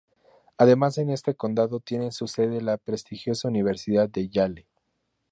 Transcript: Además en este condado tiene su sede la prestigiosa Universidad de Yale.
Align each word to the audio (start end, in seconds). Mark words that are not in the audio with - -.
Además 0.57 0.97
en 0.97 1.11
este 1.11 1.35
condado 1.35 1.79
tiene 1.79 2.11
su 2.11 2.25
sede 2.27 2.59
la 2.61 2.77
prestigiosa 2.79 3.47
Universidad 3.49 4.09
de 4.09 4.29
Yale. 4.29 4.65